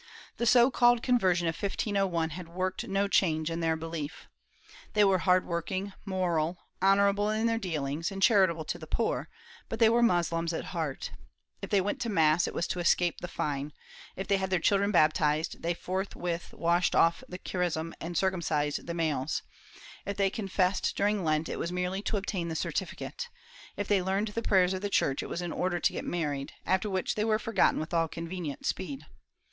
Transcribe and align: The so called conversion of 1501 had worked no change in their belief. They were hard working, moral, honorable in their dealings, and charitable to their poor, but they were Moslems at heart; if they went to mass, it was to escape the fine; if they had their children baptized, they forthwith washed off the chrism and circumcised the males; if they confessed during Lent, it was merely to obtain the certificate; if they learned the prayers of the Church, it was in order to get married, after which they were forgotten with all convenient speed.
The 0.37 0.47
so 0.47 0.71
called 0.71 1.03
conversion 1.03 1.47
of 1.47 1.55
1501 1.55 2.31
had 2.31 2.47
worked 2.49 2.87
no 2.87 3.07
change 3.07 3.51
in 3.51 3.59
their 3.59 3.75
belief. 3.75 4.27
They 4.93 5.03
were 5.03 5.19
hard 5.19 5.45
working, 5.45 5.93
moral, 6.05 6.57
honorable 6.81 7.29
in 7.29 7.45
their 7.45 7.59
dealings, 7.59 8.11
and 8.11 8.19
charitable 8.19 8.65
to 8.65 8.79
their 8.79 8.87
poor, 8.87 9.29
but 9.69 9.77
they 9.77 9.89
were 9.89 10.01
Moslems 10.01 10.53
at 10.53 10.65
heart; 10.73 11.11
if 11.61 11.69
they 11.69 11.81
went 11.81 12.01
to 12.01 12.09
mass, 12.09 12.47
it 12.47 12.53
was 12.55 12.65
to 12.69 12.79
escape 12.79 13.21
the 13.21 13.27
fine; 13.27 13.73
if 14.15 14.27
they 14.27 14.37
had 14.37 14.49
their 14.49 14.59
children 14.59 14.89
baptized, 14.89 15.61
they 15.61 15.75
forthwith 15.75 16.51
washed 16.51 16.95
off 16.95 17.23
the 17.29 17.37
chrism 17.37 17.93
and 18.01 18.17
circumcised 18.17 18.87
the 18.87 18.95
males; 18.95 19.43
if 20.03 20.17
they 20.17 20.31
confessed 20.31 20.97
during 20.97 21.23
Lent, 21.23 21.47
it 21.47 21.59
was 21.59 21.71
merely 21.71 22.01
to 22.01 22.17
obtain 22.17 22.47
the 22.47 22.55
certificate; 22.55 23.29
if 23.77 23.87
they 23.87 24.01
learned 24.01 24.29
the 24.29 24.41
prayers 24.41 24.73
of 24.73 24.81
the 24.81 24.89
Church, 24.89 25.21
it 25.21 25.29
was 25.29 25.43
in 25.43 25.51
order 25.51 25.79
to 25.79 25.93
get 25.93 26.05
married, 26.05 26.53
after 26.65 26.89
which 26.89 27.13
they 27.13 27.23
were 27.23 27.37
forgotten 27.37 27.79
with 27.79 27.93
all 27.93 28.07
convenient 28.07 28.65
speed. 28.65 29.05